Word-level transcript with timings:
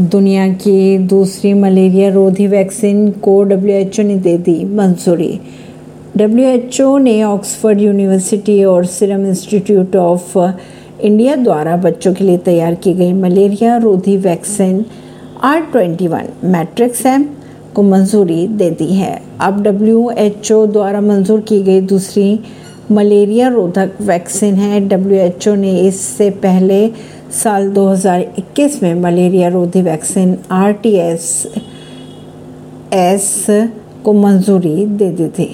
दुनिया 0.00 0.46
की 0.48 0.98
दूसरी 0.98 1.52
मलेरिया 1.54 2.08
रोधी 2.10 2.46
वैक्सीन 2.46 3.10
को 3.10 3.42
डब्ल्यूएचओ 3.42 4.02
ने 4.02 4.16
दे 4.16 4.36
दी 4.38 4.64
मंजूरी। 4.64 5.40
डब्ल्यूएचओ 6.16 6.96
ने 6.98 7.22
ऑक्सफोर्ड 7.22 7.80
यूनिवर्सिटी 7.80 8.62
और 8.64 8.86
सीरम 8.86 9.26
इंस्टीट्यूट 9.26 9.96
ऑफ़ 9.96 10.38
इंडिया 11.00 11.36
द्वारा 11.36 11.76
बच्चों 11.76 12.14
के 12.14 12.24
लिए 12.24 12.38
तैयार 12.38 12.74
की 12.74 12.94
गई 12.94 13.12
मलेरिया 13.12 13.76
रोधी 13.76 14.16
vaccine 14.16 14.84
R 15.42 15.60
twenty 15.62 16.08
one 16.08 16.28
matrix 16.44 17.06
M 17.06 17.26
को 17.74 17.82
मंजूरी 17.82 18.46
दे 18.48 18.70
दी 18.70 18.92
है। 18.94 19.22
अब 19.40 19.62
डब्ल्यूएचओ 19.62 20.66
द्वारा 20.66 21.00
मंजूर 21.00 21.40
की 21.40 21.62
गई 21.62 21.80
दूसरी 21.80 22.38
मलेरिया 22.92 23.48
रोधक 23.48 24.00
वैक्सीन 24.00 24.54
है। 24.54 24.80
डब्ल्यूएचओ 24.88 25.54
ने 25.54 25.78
इससे 25.80 26.30
पहले 26.30 26.86
साल 27.32 27.70
2021 28.60 28.82
में? 28.82 28.94
मलेरिया 28.94 29.48
रोधी 29.48 29.82
vaccine 29.82 30.38
R 30.50 30.72
T 30.72 30.92
S 30.92 31.46
S 32.92 33.46
को 34.04 34.12
मंजूरी 34.12 34.86
दे 34.86 35.10
दी 35.10 35.28
थी। 35.28 35.48